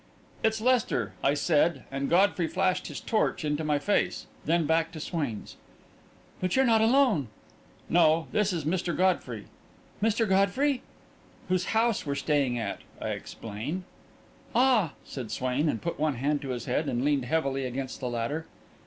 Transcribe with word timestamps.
"It's 0.43 0.59
Lester," 0.59 1.13
I 1.23 1.35
said, 1.35 1.83
and 1.91 2.09
Godfrey 2.09 2.47
flashed 2.47 2.87
his 2.87 2.99
torch 2.99 3.45
into 3.45 3.63
my 3.63 3.77
face, 3.77 4.25
then 4.45 4.65
back 4.65 4.91
to 4.93 4.99
Swain's. 4.99 5.57
"But 6.39 6.55
you're 6.55 6.65
not 6.65 6.81
alone." 6.81 7.27
"No; 7.87 8.25
this 8.31 8.51
is 8.51 8.65
Mr. 8.65 8.97
Godfrey." 8.97 9.45
"Mr. 10.01 10.27
Godfrey?" 10.27 10.81
"Whose 11.49 11.65
house 11.65 12.03
we're 12.03 12.15
staying 12.15 12.57
at," 12.57 12.79
I 12.99 13.09
explained. 13.09 13.83
"Ah!" 14.55 14.93
said 15.05 15.29
Swain, 15.29 15.69
and 15.69 15.83
put 15.83 15.99
one 15.99 16.15
hand 16.15 16.41
to 16.41 16.49
his 16.49 16.65
head 16.65 16.89
and 16.89 17.05
leaned 17.05 17.25
heavily 17.25 17.67
against 17.67 17.99
the 17.99 18.09
ladder. 18.09 18.47